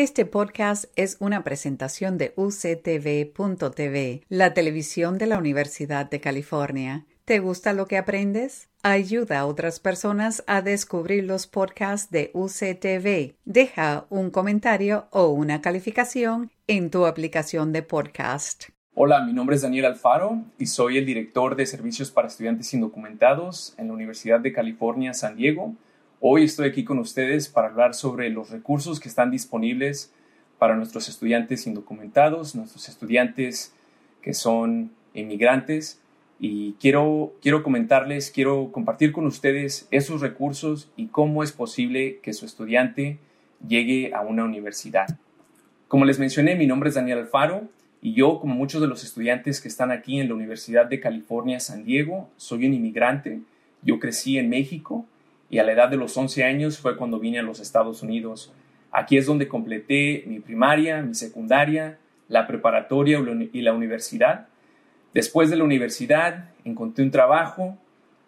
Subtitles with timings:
[0.00, 7.04] Este podcast es una presentación de uctv.tv, la televisión de la Universidad de California.
[7.24, 8.68] ¿Te gusta lo que aprendes?
[8.84, 13.34] Ayuda a otras personas a descubrir los podcasts de UCTV.
[13.44, 18.66] Deja un comentario o una calificación en tu aplicación de podcast.
[18.94, 23.74] Hola, mi nombre es Daniel Alfaro y soy el director de servicios para estudiantes indocumentados
[23.78, 25.74] en la Universidad de California, San Diego.
[26.20, 30.12] Hoy estoy aquí con ustedes para hablar sobre los recursos que están disponibles
[30.58, 33.72] para nuestros estudiantes indocumentados, nuestros estudiantes
[34.20, 36.00] que son inmigrantes.
[36.40, 42.32] Y quiero, quiero comentarles, quiero compartir con ustedes esos recursos y cómo es posible que
[42.32, 43.18] su estudiante
[43.68, 45.06] llegue a una universidad.
[45.86, 47.68] Como les mencioné, mi nombre es Daniel Alfaro
[48.02, 51.60] y yo, como muchos de los estudiantes que están aquí en la Universidad de California,
[51.60, 53.38] San Diego, soy un inmigrante.
[53.82, 55.06] Yo crecí en México
[55.50, 58.52] y a la edad de los 11 años fue cuando vine a los Estados Unidos.
[58.90, 61.98] Aquí es donde completé mi primaria, mi secundaria,
[62.28, 63.18] la preparatoria
[63.52, 64.48] y la universidad.
[65.14, 67.78] Después de la universidad encontré un trabajo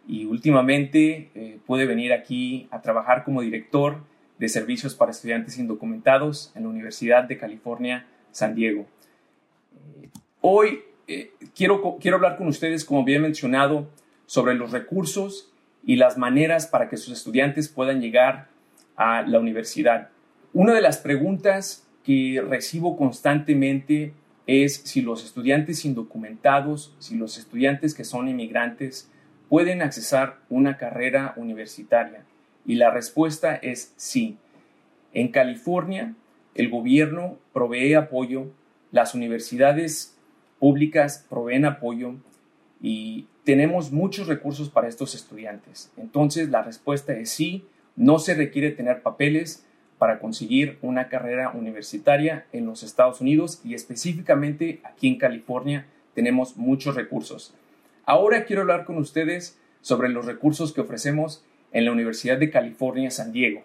[0.06, 3.98] y últimamente eh, pude venir aquí a trabajar como director
[4.39, 8.87] de servicios para estudiantes indocumentados en la Universidad de California, San Diego.
[10.41, 13.91] Hoy eh, quiero, quiero hablar con ustedes, como había mencionado,
[14.25, 15.50] sobre los recursos
[15.84, 18.48] y las maneras para que sus estudiantes puedan llegar
[18.97, 20.09] a la universidad.
[20.53, 24.12] Una de las preguntas que recibo constantemente
[24.47, 29.11] es si los estudiantes indocumentados, si los estudiantes que son inmigrantes
[29.48, 32.25] pueden accesar una carrera universitaria.
[32.67, 34.39] Y la respuesta es sí.
[35.12, 36.15] En California,
[36.55, 38.47] el gobierno provee apoyo,
[38.92, 40.17] las universidades
[40.59, 42.15] públicas proveen apoyo
[42.83, 45.91] y tenemos muchos recursos para estos estudiantes.
[45.96, 47.64] Entonces, la respuesta es sí,
[47.97, 49.66] no se requiere tener papeles
[49.98, 56.56] para conseguir una carrera universitaria en los Estados Unidos y específicamente aquí en California tenemos
[56.56, 57.55] muchos recursos.
[58.06, 63.10] Ahora quiero hablar con ustedes sobre los recursos que ofrecemos en la Universidad de California,
[63.10, 63.62] San Diego.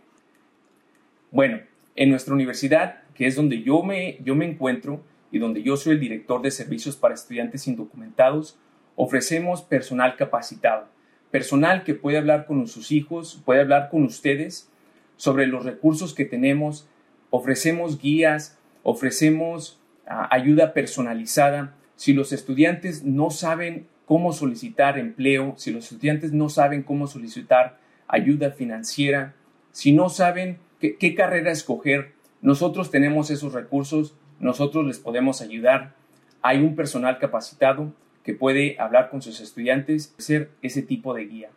[1.32, 1.62] Bueno,
[1.96, 5.02] en nuestra universidad, que es donde yo me, yo me encuentro
[5.32, 8.58] y donde yo soy el director de servicios para estudiantes indocumentados,
[8.96, 10.88] Ofrecemos personal capacitado,
[11.32, 14.70] personal que puede hablar con sus hijos, puede hablar con ustedes
[15.18, 16.88] sobre los recursos que tenemos,
[17.30, 21.76] ofrecemos guías, ofrecemos ah, ayuda personalizada.
[21.96, 27.80] Si los estudiantes no saben cómo solicitar empleo, si los estudiantes no saben cómo solicitar
[28.08, 29.34] ayuda financiera,
[29.72, 35.96] si no saben qué carrera escoger, nosotros tenemos esos recursos, nosotros les podemos ayudar.
[36.42, 37.92] Hay un personal capacitado,
[38.26, 41.50] que puede hablar con sus estudiantes, ser ese tipo de guía.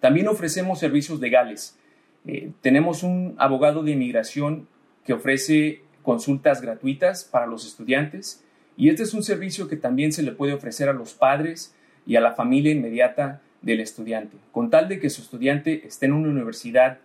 [0.00, 1.78] También ofrecemos servicios legales.
[2.26, 4.68] Eh, tenemos un abogado de inmigración
[5.04, 8.44] que ofrece consultas gratuitas para los estudiantes
[8.76, 11.74] y este es un servicio que también se le puede ofrecer a los padres
[12.06, 14.36] y a la familia inmediata del estudiante.
[14.52, 16.98] Con tal de que su estudiante esté en una universidad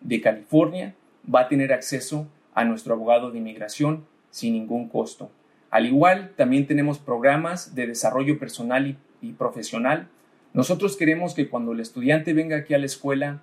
[0.00, 0.94] de California,
[1.32, 5.30] va a tener acceso a nuestro abogado de inmigración sin ningún costo.
[5.70, 10.08] Al igual, también tenemos programas de desarrollo personal y, profesional.
[10.52, 13.40] Nosotros queremos que cuando el estudiante venga aquí a la escuela,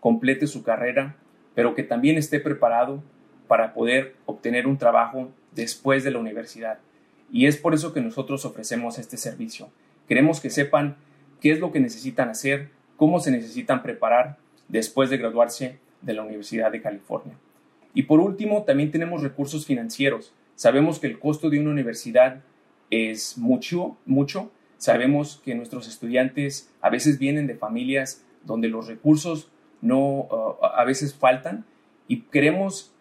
[0.00, 1.16] complete su carrera,
[1.54, 3.02] pero que también esté preparado
[3.46, 6.78] para poder obtener un trabajo después de la universidad.
[7.30, 9.68] Y es por eso que nosotros ofrecemos este servicio.
[10.08, 10.96] Queremos que sepan
[11.40, 14.38] qué es lo que necesitan hacer, cómo se necesitan preparar
[14.68, 17.34] después de graduarse de la Universidad de California.
[17.94, 20.32] Y por último, también tenemos recursos financieros.
[20.56, 22.42] Sabemos que el costo de una universidad
[22.90, 24.50] es mucho, mucho.
[24.78, 29.50] Sabemos que nuestros estudiantes a veces vienen de familias donde los recursos
[29.80, 31.64] no uh, a veces faltan
[32.08, 32.92] y queremos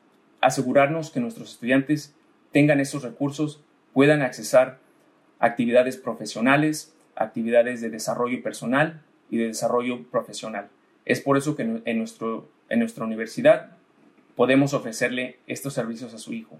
[0.41, 2.13] asegurarnos que nuestros estudiantes
[2.51, 3.63] tengan esos recursos,
[3.93, 4.79] puedan accesar
[5.39, 10.69] actividades profesionales, actividades de desarrollo personal y de desarrollo profesional.
[11.05, 13.77] Es por eso que en, nuestro, en nuestra universidad
[14.35, 16.59] podemos ofrecerle estos servicios a su hijo.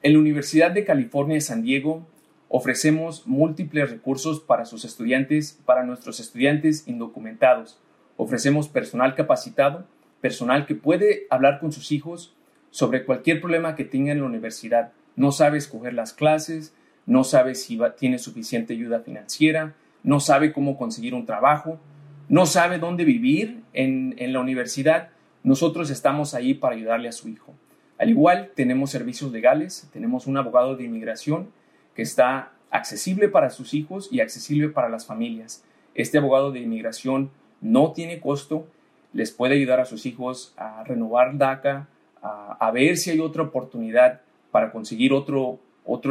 [0.00, 2.06] En la Universidad de California San Diego
[2.48, 7.80] ofrecemos múltiples recursos para sus estudiantes, para nuestros estudiantes indocumentados.
[8.16, 9.86] Ofrecemos personal capacitado,
[10.20, 12.36] personal que puede hablar con sus hijos
[12.70, 14.92] sobre cualquier problema que tenga en la universidad.
[15.16, 16.72] No sabe escoger las clases,
[17.04, 19.74] no sabe si tiene suficiente ayuda financiera,
[20.04, 21.80] no sabe cómo conseguir un trabajo,
[22.28, 25.08] no sabe dónde vivir en, en la universidad.
[25.42, 27.56] Nosotros estamos ahí para ayudarle a su hijo.
[27.98, 31.48] Al igual, tenemos servicios legales, tenemos un abogado de inmigración
[31.94, 35.64] que está accesible para sus hijos y accesible para las familias.
[35.94, 37.30] Este abogado de inmigración
[37.60, 38.66] no tiene costo,
[39.12, 41.88] les puede ayudar a sus hijos a renovar DACA,
[42.20, 44.20] a, ver si hay otra oportunidad
[44.50, 45.60] para conseguir otro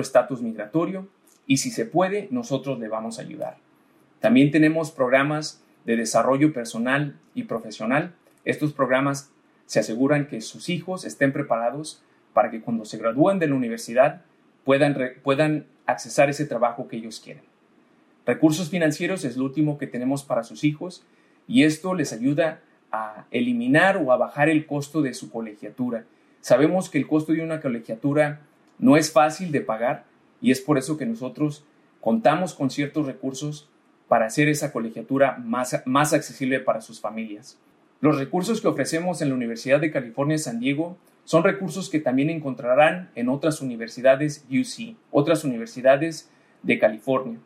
[0.02, 1.08] estatus migratorio
[1.46, 3.58] y si se puede, nosotros le vamos a ayudar.
[4.20, 8.14] También tenemos programas de desarrollo personal y profesional.
[8.44, 9.32] Estos programas
[9.68, 12.02] se aseguran que sus hijos estén preparados
[12.34, 14.24] para que cuando se gradúen de la universidad
[14.64, 17.44] puedan, puedan accesar ese trabajo que ellos quieren.
[18.26, 21.04] Recursos financieros es lo último que tenemos para sus hijos
[21.48, 22.62] y esto les ayuda
[22.92, 26.06] a eliminar o a bajar el costo de su colegiatura.
[26.42, 28.42] Sabemos que el costo de una colegiatura
[28.80, 30.06] no es fácil de pagar
[30.42, 31.64] y es por eso que nosotros
[32.02, 33.70] contamos con ciertos recursos
[34.08, 37.58] para hacer esa colegiatura más, más accesible para sus familias.
[38.00, 42.30] Los recursos que ofrecemos en la Universidad de California San Diego son recursos que también
[42.30, 46.30] encontrarán en otras universidades UC, otras universidades
[46.62, 47.40] de California.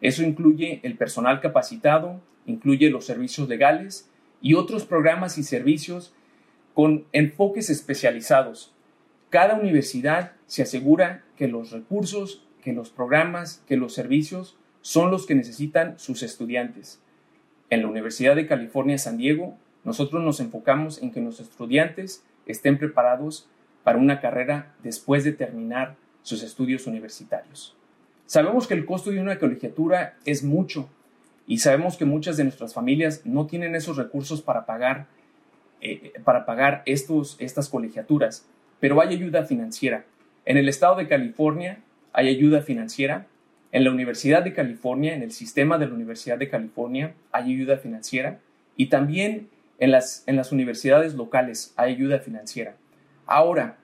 [0.00, 4.10] Eso incluye el personal capacitado, incluye los servicios legales
[4.40, 6.12] y otros programas y servicios
[6.74, 8.74] con enfoques especializados.
[9.30, 15.26] Cada universidad se asegura que los recursos, que los programas, que los servicios son los
[15.26, 17.00] que necesitan sus estudiantes.
[17.70, 22.78] En la Universidad de California San Diego, nosotros nos enfocamos en que nuestros estudiantes estén
[22.78, 23.48] preparados
[23.82, 27.76] para una carrera después de terminar sus estudios universitarios.
[28.26, 30.88] Sabemos que el costo de una colegiatura es mucho
[31.46, 35.06] y sabemos que muchas de nuestras familias no tienen esos recursos para pagar,
[35.80, 38.46] eh, para pagar estos, estas colegiaturas,
[38.80, 40.04] pero hay ayuda financiera.
[40.44, 41.80] En el estado de California
[42.12, 43.26] hay ayuda financiera.
[43.72, 47.78] En la Universidad de California, en el sistema de la Universidad de California, hay ayuda
[47.78, 48.38] financiera.
[48.76, 49.48] Y también
[49.82, 52.76] en las, en las universidades locales hay ayuda financiera.
[53.26, 53.78] Ahora,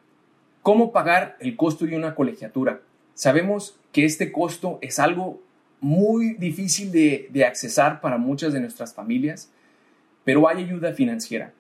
[0.63, 2.83] ¿cómo pagar el costo de una colegiatura?
[3.15, 5.43] Sabemos que este costo es algo
[5.81, 9.51] muy difícil de, de accesar para muchas de nuestras familias,
[10.23, 11.53] pero hay ayuda financiera.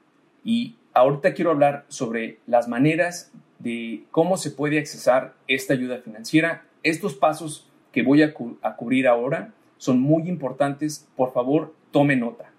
[0.44, 6.64] Y ahorita quiero hablar sobre las maneras de cómo se puede accesar esta ayuda financiera.
[6.84, 8.32] Estos pasos que voy a,
[8.76, 11.08] cubrir ahora son muy importantes.
[11.16, 12.52] Por favor, tome nota.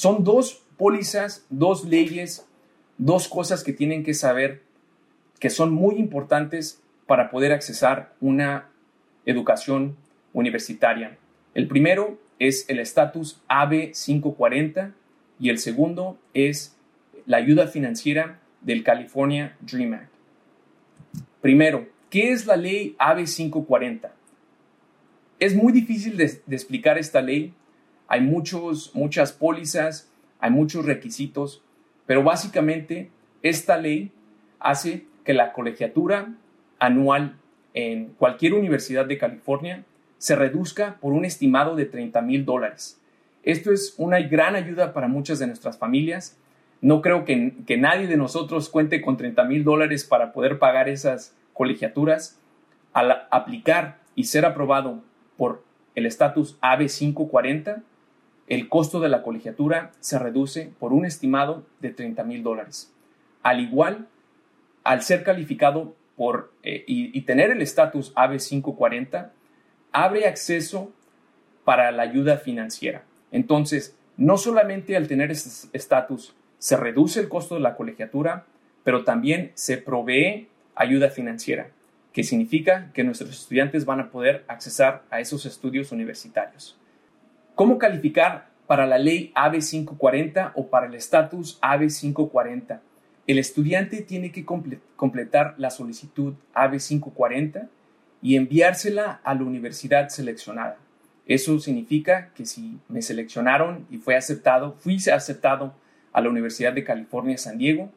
[0.00, 2.46] Son dos pólizas, dos leyes,
[2.96, 4.62] dos cosas que tienen que saber
[5.38, 8.70] que son muy importantes para poder accesar una
[9.26, 9.98] educación
[10.32, 11.18] universitaria.
[11.52, 14.94] El primero es el estatus AB 540
[15.38, 16.78] y el segundo es
[17.26, 20.12] la ayuda financiera del California Dream Act.
[21.42, 24.14] Primero, ¿qué es la ley AB 540?
[25.40, 27.52] Es muy difícil de, explicar esta ley.
[28.10, 31.62] Hay muchos, muchas pólizas, hay muchos requisitos,
[32.04, 33.10] pero básicamente
[33.42, 34.12] esta ley
[34.58, 36.34] hace que la colegiatura
[36.78, 37.38] anual
[37.72, 39.86] en cualquier universidad de California
[40.18, 43.00] se reduzca por un estimado de 30 mil dólares.
[43.42, 46.36] Esto es una gran ayuda para muchas de nuestras familias
[46.80, 51.36] no creo que, nadie de nosotros cuente con 30 mil dólares para poder pagar esas
[51.52, 52.38] colegiaturas.
[52.92, 55.02] Al aplicar y ser aprobado
[55.36, 55.62] por
[55.94, 57.82] el estatus AB 540,
[58.50, 62.92] el costo de la colegiatura se reduce por un estimado de 30 mil dólares.
[63.44, 64.08] Al igual,
[64.82, 69.32] al ser calificado por, eh, y, tener el estatus AB 540,
[69.92, 70.90] abre acceso
[71.64, 73.04] para la ayuda financiera.
[73.30, 78.46] Entonces, no solamente al tener este estatus se reduce el costo de la colegiatura,
[78.82, 81.70] pero también se provee ayuda financiera,
[82.12, 86.76] que significa que nuestros estudiantes van a poder accesar a esos estudios universitarios.
[87.60, 92.80] ¿Cómo calificar para la ley AB 540 o para el estatus AB 540?
[93.26, 94.46] El estudiante tiene que
[94.96, 97.68] completar la solicitud AB 540
[98.22, 100.78] y enviársela a la universidad seleccionada.
[101.26, 105.74] Eso significa que si me seleccionaron y fue aceptado, fui aceptado
[106.14, 107.90] a la Universidad de California San Diego,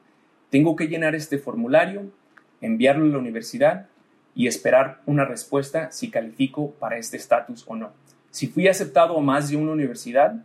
[0.49, 2.11] tengo que llenar este formulario,
[2.59, 3.87] enviarlo a la universidad
[4.35, 8.02] y esperar una respuesta si califico para este estatus o no.
[8.33, 10.43] Si fui aceptado a más de una universidad,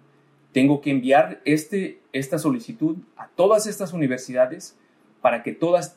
[0.52, 4.76] tengo que enviar este, esta solicitud a todas estas universidades
[5.22, 5.96] para que todas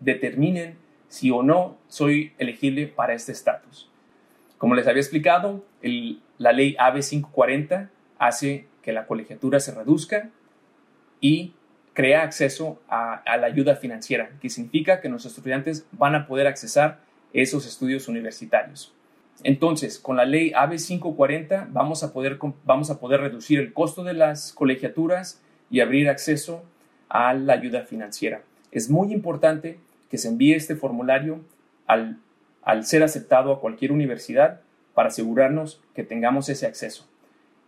[0.00, 0.76] determinen
[1.08, 3.88] si o no soy elegible para este estatus.
[4.58, 5.64] Como les había explicado,
[6.36, 10.28] la ley AB 540 hace que la colegiatura se reduzca
[11.22, 11.54] y
[11.94, 17.00] crea acceso a, la ayuda financiera, que significa que nuestros estudiantes van a poder accesar
[17.32, 18.92] esos estudios universitarios.
[19.42, 24.04] Entonces, con la ley AB 540 vamos a poder, vamos a poder reducir el costo
[24.04, 26.62] de las colegiaturas y abrir acceso
[27.08, 28.42] a la ayuda financiera.
[28.70, 29.78] Es muy importante
[30.10, 31.40] que se envíe este formulario
[31.86, 32.18] al,
[32.62, 34.60] al ser aceptado a cualquier universidad
[34.94, 37.06] para asegurarnos que tengamos ese acceso.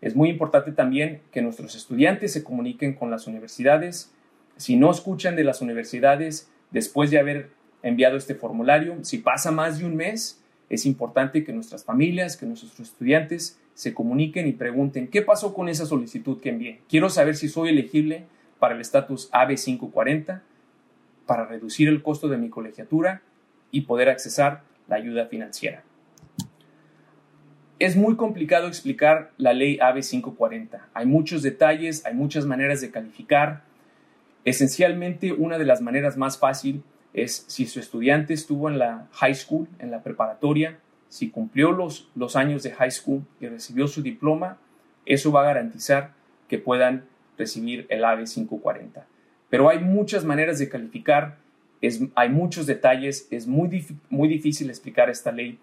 [0.00, 4.12] Es muy importante también que nuestros estudiantes se comuniquen con las universidades.
[4.56, 7.50] Si no escuchan de las universidades después de haber
[7.82, 8.96] enviado este formulario.
[9.02, 10.41] Si pasa más de un mes,
[10.72, 15.68] es importante que nuestras familias, que nuestros estudiantes se comuniquen y pregunten qué pasó con
[15.68, 16.80] esa solicitud que envié.
[16.88, 18.24] Quiero saber si soy elegible
[18.58, 20.40] para el estatus AB540,
[21.26, 23.20] para reducir el costo de mi colegiatura
[23.70, 25.84] y poder accesar la ayuda financiera.
[27.78, 30.80] Es muy complicado explicar la ley AB540.
[30.94, 33.64] Hay muchos detalles, hay muchas maneras de calificar.
[34.46, 36.82] Esencialmente, una de las maneras más fácil
[37.14, 40.78] es si su estudiante estuvo en la high school, en la preparatoria,
[41.08, 44.58] si cumplió los, los años de high school y recibió su diploma,
[45.04, 46.14] eso va a garantizar
[46.48, 47.04] que puedan
[47.36, 49.06] recibir el AB 540.
[49.50, 51.36] Pero hay muchas maneras de calificar,
[51.82, 55.58] es, hay muchos detalles, es muy, muy difícil explicar esta ley.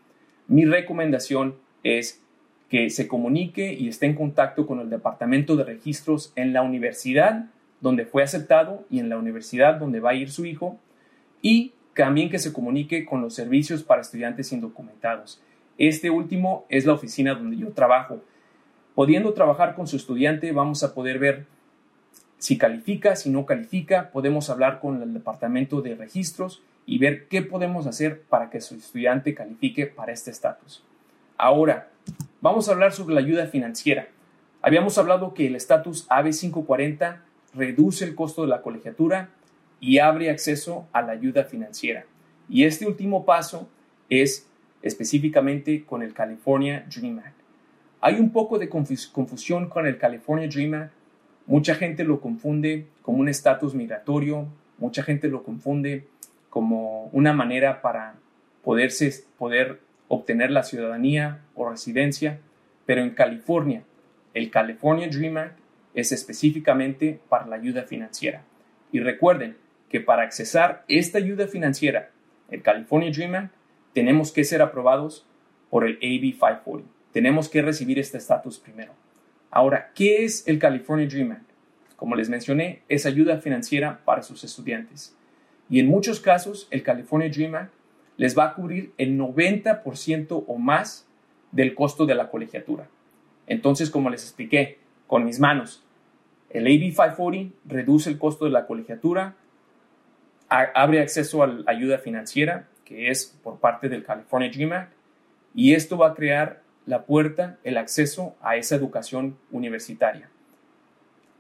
[0.47, 2.21] Mi recomendación es
[2.69, 7.45] que se comunique y esté en contacto con el departamento de registros en la universidad
[7.81, 10.77] donde fue aceptado y en la universidad donde va a ir su hijo
[11.41, 15.41] y también que se comunique con los servicios para estudiantes indocumentados.
[15.77, 18.21] Este último es la oficina donde yo trabajo.
[18.95, 21.45] Pudiendo trabajar con su estudiante, vamos a poder ver
[22.37, 27.41] si califica, si no califica, podemos hablar con el departamento de registros y ver qué
[27.41, 30.83] podemos hacer para que su estudiante califique para este estatus.
[31.37, 31.89] Ahora,
[32.41, 34.07] vamos a hablar sobre la ayuda financiera.
[34.61, 37.17] Habíamos hablado que el estatus AB540
[37.53, 39.29] reduce el costo de la colegiatura
[39.79, 42.05] y abre acceso a la ayuda financiera.
[42.49, 43.69] Y este último paso
[44.09, 44.47] es
[44.81, 47.39] específicamente con el California Dream Act.
[48.01, 50.93] Hay un poco de confusión con el California Dream Act.
[51.45, 56.07] Mucha gente lo confunde como un estatus migratorio, mucha gente lo confunde
[56.49, 58.15] como una manera para
[58.63, 62.39] poderse, poder obtener la ciudadanía o residencia,
[62.85, 63.83] pero en California,
[64.33, 65.59] el California Dream Act
[65.93, 68.43] es específicamente para la ayuda financiera.
[68.91, 69.57] Y recuerden,
[69.89, 72.11] que para accesar esta ayuda financiera,
[72.49, 73.53] el California Dream Act,
[73.93, 75.25] tenemos que ser aprobados
[75.69, 76.89] por el AB 540.
[77.11, 78.93] Tenemos que recibir este estatus primero.
[79.51, 81.49] Ahora, ¿qué es el California Dream Act?
[81.95, 85.15] Como les mencioné, es ayuda financiera para sus estudiantes.
[85.69, 87.73] Y en muchos casos, el California Dream Act
[88.17, 91.07] les va a cubrir el 90% o más
[91.51, 92.87] del costo de la colegiatura.
[93.47, 95.83] Entonces, como les expliqué, con mis manos,
[96.49, 99.35] el AB 540 reduce el costo de la colegiatura,
[100.49, 104.93] abre acceso a la ayuda financiera, que es por parte del California Dream Act,
[105.53, 110.29] y esto va a crear la puerta, el acceso a esa educación universitaria.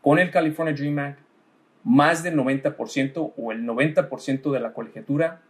[0.01, 1.19] Con el California Dream Act,
[1.83, 5.41] más del 90% o el 90% de la colegiatura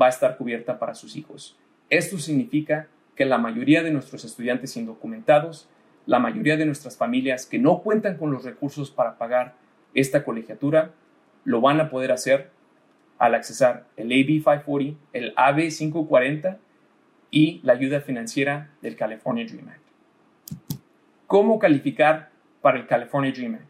[0.00, 1.58] va a estar cubierta para sus hijos.
[1.90, 5.68] Esto significa que la mayoría de nuestros estudiantes indocumentados,
[6.06, 9.54] la mayoría de nuestras familias que no cuentan con los recursos para pagar
[9.92, 10.92] esta colegiatura,
[11.44, 12.50] lo van a poder hacer
[13.22, 16.58] al accesar el AB 540, el AB 540
[17.30, 20.80] y la ayuda financiera del California Dream Act.
[21.28, 23.64] ¿Cómo calificar para el California Dream Act?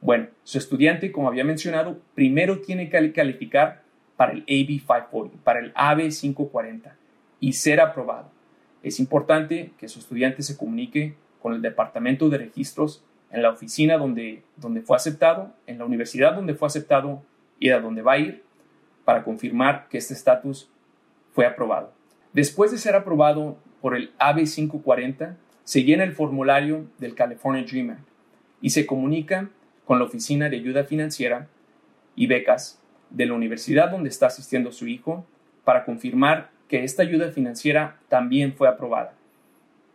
[0.00, 3.84] Bueno, su estudiante, como había mencionado, primero tiene que calificar
[4.16, 6.96] para el AB 540, para el AB 540
[7.38, 8.28] y ser aprobado.
[8.82, 13.98] Es importante que su estudiante se comunique con el departamento de registros en la oficina
[13.98, 17.22] donde, donde fue aceptado, en la universidad donde fue aceptado
[17.60, 18.45] y a donde va a ir
[19.06, 20.68] para confirmar que este estatus
[21.32, 21.92] fue aprobado.
[22.32, 27.90] Después de ser aprobado por el AB 540, se llena el formulario del California Dream
[27.90, 28.08] Act
[28.60, 29.48] y se comunica
[29.84, 31.46] con la Oficina de Ayuda Financiera
[32.16, 35.24] y Becas de la universidad donde está asistiendo su hijo
[35.64, 39.14] para confirmar que esta ayuda financiera también fue aprobada.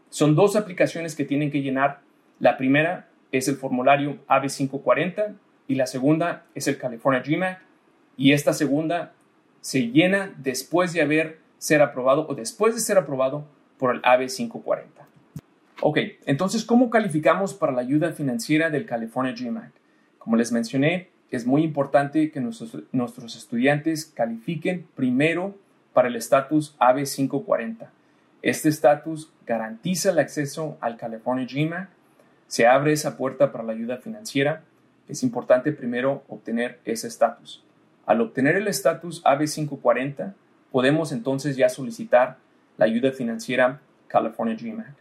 [0.10, 2.00] Son dos aplicaciones que tienen que llenar.
[2.40, 5.34] La primera es el formulario AB 540
[5.68, 7.71] y la segunda es el California Dream Act
[8.18, 9.14] y esta segunda
[9.62, 13.46] se llena después de haber ser aprobado o después de ser aprobado
[13.78, 15.08] por el AB 540.
[15.82, 19.76] Ok, entonces, ¿cómo calificamos para la ayuda financiera del California Dream Act?
[20.20, 25.56] Como les mencioné, es muy importante que nuestros, nuestros estudiantes califiquen primero
[25.94, 27.92] para el estatus AB 540.
[28.42, 31.92] Este estatus garantiza el acceso al California Dream Act,
[32.52, 34.64] se abre esa puerta para la ayuda financiera.
[35.08, 37.64] Es importante primero obtener ese estatus.
[38.06, 40.34] Al obtener el estatus AB540,
[40.72, 42.38] podemos entonces ya solicitar
[42.78, 44.98] la ayuda financiera California Dream Act.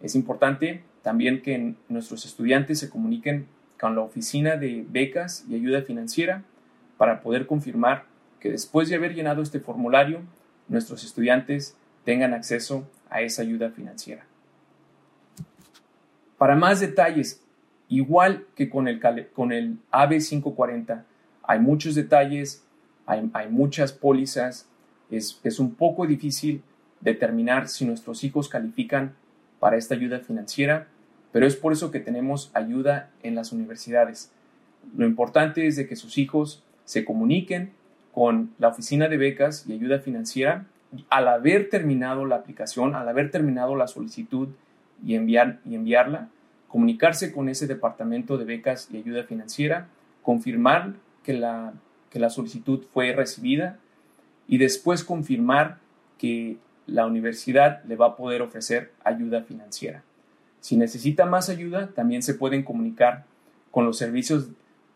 [0.00, 3.46] Es importante también que nuestros estudiantes se comuniquen
[3.78, 6.42] con la oficina de becas y ayuda financiera
[6.96, 8.04] para poder confirmar
[8.40, 10.20] que después de haber llenado este formulario,
[10.68, 14.24] nuestros estudiantes tengan acceso a esa ayuda financiera.
[16.38, 17.42] Para más detalles,
[17.88, 19.00] igual que con el,
[19.32, 21.02] con el AB540,
[21.50, 22.62] hay muchos detalles,
[23.06, 24.68] hay, muchas pólizas,
[25.10, 26.62] es, es un poco difícil
[27.00, 29.14] determinar si nuestros hijos califican
[29.58, 30.86] para esta ayuda financiera,
[31.32, 34.30] pero es por eso que tenemos ayuda en las universidades.
[34.96, 37.72] Lo importante es de que sus hijos se comuniquen
[38.14, 40.66] con la oficina de becas y ayuda financiera
[41.08, 44.50] al haber terminado la aplicación, al haber terminado la solicitud
[45.04, 46.28] y, enviar, y enviarla,
[46.68, 49.88] comunicarse con ese departamento de becas y ayuda financiera,
[50.22, 51.74] confirmar que la,
[52.10, 53.78] que la solicitud fue recibida
[54.46, 55.78] y después confirmar
[56.18, 60.02] que la universidad le va a poder ofrecer ayuda financiera.
[60.60, 63.24] Si necesita más ayuda, también se pueden comunicar
[63.70, 64.48] con los servicios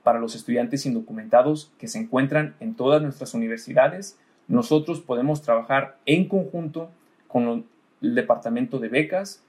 [0.03, 4.19] para los estudiantes indocumentados que se encuentran en todas nuestras universidades.
[4.49, 6.91] Nosotros podemos trabajar en conjunto
[7.29, 7.65] con
[8.03, 9.43] el departamento de becas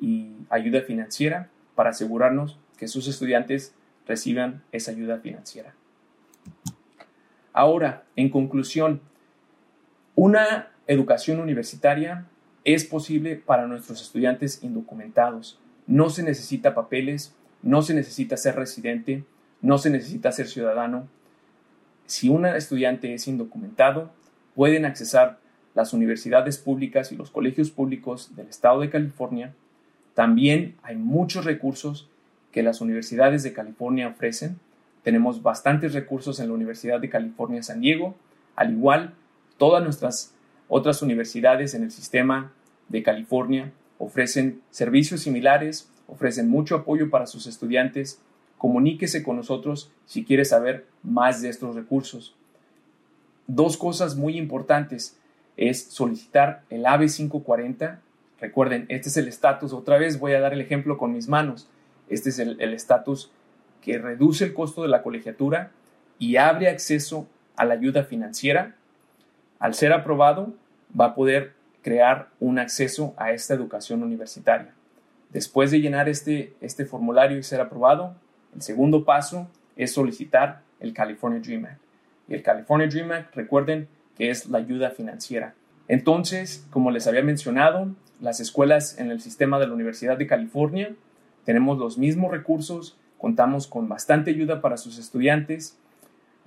[0.00, 3.74] y ayuda financiera para asegurarnos que sus estudiantes
[4.06, 5.74] reciban esa ayuda financiera.
[7.52, 9.00] Ahora, en conclusión,
[10.14, 12.26] una educación universitaria
[12.64, 15.58] es posible para nuestros estudiantes indocumentados.
[15.86, 19.24] No se necesita papeles, no se necesita ser residente,
[19.62, 21.08] no se necesita ser ciudadano.
[22.06, 24.10] Si un estudiante es indocumentado,
[24.54, 25.38] pueden accesar
[25.74, 29.54] las universidades públicas y los colegios públicos del estado de California.
[30.14, 32.08] También hay muchos recursos
[32.52, 34.58] que las universidades de California ofrecen.
[35.02, 38.14] Tenemos bastantes recursos en la Universidad de California San Diego,
[38.56, 39.14] al igual
[39.56, 40.34] todas nuestras
[40.68, 42.52] otras universidades en el sistema
[42.88, 48.20] de California ofrecen servicios similares, ofrecen mucho apoyo para sus estudiantes.
[48.56, 52.34] Comuníquese con nosotros si quiere saber más de estos recursos.
[53.46, 55.18] Dos cosas muy importantes
[55.56, 58.00] es solicitar el AB 540.
[58.40, 59.72] Recuerden, este es el estatus.
[59.72, 61.68] Otra vez voy a dar el ejemplo con mis manos.
[62.08, 63.30] Este es el estatus
[63.80, 65.70] que reduce el costo de la colegiatura
[66.18, 68.76] y abre acceso a la ayuda financiera
[69.58, 70.54] al ser aprobado,
[70.98, 74.72] va a poder crear un acceso a esta educación universitaria.
[75.30, 78.14] Después de llenar este, este formulario y ser aprobado,
[78.54, 81.80] el segundo paso es solicitar el California Dream Act.
[82.28, 85.54] Y el California Dream Act, recuerden que es la ayuda financiera.
[85.88, 87.88] Entonces, como les había mencionado,
[88.20, 90.94] las escuelas en el sistema de la Universidad de California
[91.44, 95.76] tenemos los mismos recursos, contamos con bastante ayuda para sus estudiantes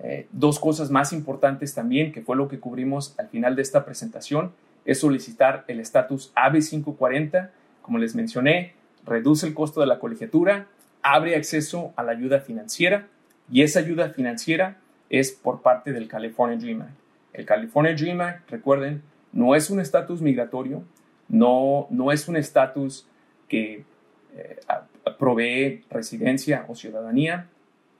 [0.00, 3.84] eh, dos cosas más importantes también, que fue lo que cubrimos al final de esta
[3.84, 4.52] presentación,
[4.84, 7.50] es solicitar el estatus AB540.
[7.80, 8.74] Como les mencioné,
[9.06, 10.66] reduce el costo de la colegiatura,
[11.02, 13.08] abre acceso a la ayuda financiera
[13.50, 14.78] y esa ayuda financiera
[15.10, 16.98] es por parte del California Dream Act.
[17.32, 20.82] El California Dream Act, recuerden, no es un estatus migratorio,
[21.28, 23.06] no, no es un estatus
[23.48, 23.84] que
[24.36, 24.60] eh,
[25.18, 27.48] provee residencia o ciudadanía.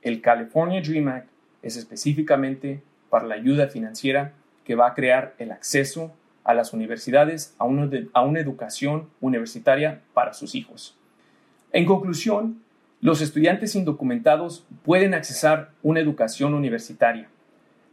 [0.03, 1.29] El California Dream Act
[1.62, 4.33] es específicamente para la ayuda financiera
[4.64, 6.12] que va a crear el acceso
[6.44, 10.96] a las universidades, a una, educación universitaria para sus hijos.
[11.72, 12.62] En conclusión,
[13.00, 17.29] los estudiantes indocumentados pueden accesar una educación universitaria.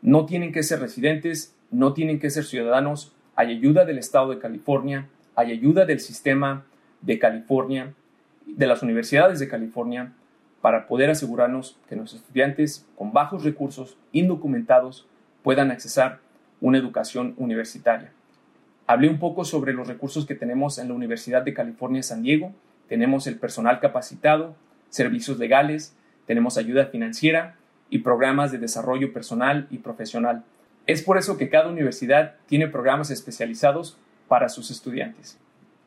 [0.01, 4.39] No tienen que ser residentes, no tienen que ser ciudadanos, hay ayuda del Estado de
[4.39, 6.65] California, hay ayuda del sistema
[7.01, 7.93] de California,
[8.45, 10.13] de las universidades de California,
[10.61, 15.07] para poder asegurarnos que nuestros estudiantes con bajos recursos, indocumentados,
[15.43, 16.19] puedan accesar
[16.59, 18.11] una educación universitaria.
[18.85, 22.53] Hablé un poco sobre los recursos que tenemos en la Universidad de California San Diego.
[22.87, 24.55] Tenemos el personal capacitado,
[24.89, 25.95] servicios legales,
[26.27, 27.55] tenemos ayuda financiera
[27.89, 30.43] y programas de desarrollo personal y profesional.
[30.87, 35.37] Es por eso que cada universidad tiene programas especializados para sus estudiantes.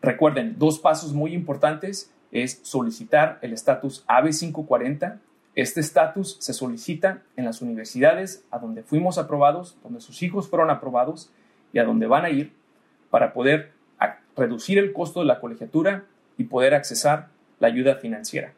[0.02, 5.18] Recuerden, dos pasos muy importantes es solicitar el estatus AB540.
[5.54, 10.68] Este estatus se solicita en las universidades a donde fuimos aprobados, donde sus hijos fueron
[10.68, 11.30] aprobados
[11.72, 12.52] y a donde van a ir
[13.08, 13.72] para poder
[14.36, 16.04] reducir el costo de la colegiatura
[16.36, 17.28] y poder accesar
[17.60, 18.52] la ayuda financiera.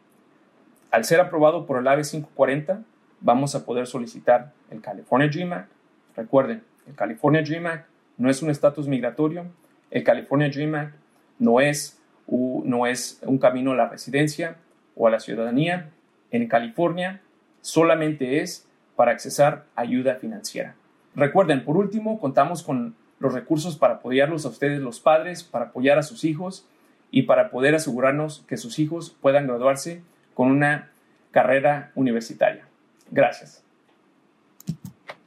[0.90, 2.82] Al ser aprobado por el AB540,
[3.20, 5.70] vamos a poder solicitar el California Dream Act.
[6.16, 9.44] Recuerden, el California Dream Act no es un estatus migratorio,
[9.90, 10.94] el California Dream Act
[11.38, 14.56] no es no es un camino a la residencia
[14.94, 15.90] o a la ciudadanía.
[16.30, 17.20] En California
[17.60, 20.74] solamente es para accesar ayuda financiera.
[21.14, 25.98] Recuerden, por último, contamos con los recursos para apoyarlos a ustedes los padres, para apoyar
[25.98, 26.68] a sus hijos
[27.10, 30.02] y para poder asegurarnos que sus hijos puedan graduarse
[30.34, 30.90] con una
[31.30, 32.66] carrera universitaria.
[33.10, 33.62] Gracias.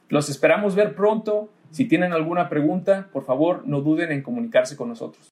[0.09, 1.49] Los esperamos ver pronto.
[1.71, 5.31] Si tienen alguna pregunta, por favor, no duden en comunicarse con nosotros.